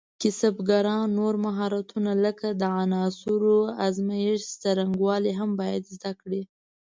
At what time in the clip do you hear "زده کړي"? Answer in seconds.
5.93-6.41